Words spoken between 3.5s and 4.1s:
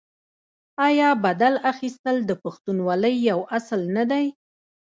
اصل نه